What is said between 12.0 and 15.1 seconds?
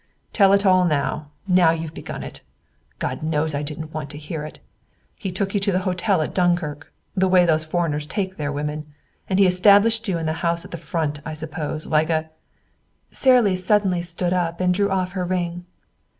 a" Sara Lee suddenly stood up and drew